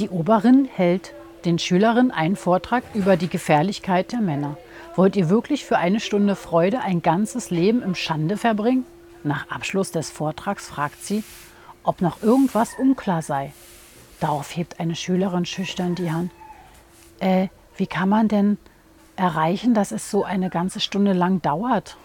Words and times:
Die 0.00 0.08
Oberin 0.08 0.64
hält 0.64 1.12
den 1.44 1.58
Schülerinnen 1.58 2.10
einen 2.10 2.34
Vortrag 2.34 2.84
über 2.94 3.18
die 3.18 3.28
Gefährlichkeit 3.28 4.12
der 4.12 4.22
Männer. 4.22 4.56
Wollt 4.96 5.14
ihr 5.14 5.28
wirklich 5.28 5.66
für 5.66 5.76
eine 5.76 6.00
Stunde 6.00 6.36
Freude 6.36 6.80
ein 6.80 7.02
ganzes 7.02 7.50
Leben 7.50 7.82
im 7.82 7.94
Schande 7.94 8.38
verbringen? 8.38 8.86
Nach 9.24 9.50
Abschluss 9.50 9.92
des 9.92 10.08
Vortrags 10.08 10.68
fragt 10.68 11.04
sie, 11.04 11.22
ob 11.82 12.00
noch 12.00 12.22
irgendwas 12.22 12.72
unklar 12.78 13.20
sei. 13.20 13.52
Darauf 14.20 14.56
hebt 14.56 14.80
eine 14.80 14.96
Schülerin 14.96 15.44
schüchtern 15.44 15.96
die 15.96 16.10
Hand. 16.10 16.30
Äh, 17.18 17.48
wie 17.76 17.86
kann 17.86 18.08
man 18.08 18.28
denn 18.28 18.56
erreichen, 19.16 19.74
dass 19.74 19.92
es 19.92 20.10
so 20.10 20.24
eine 20.24 20.48
ganze 20.48 20.80
Stunde 20.80 21.12
lang 21.12 21.42
dauert? 21.42 21.98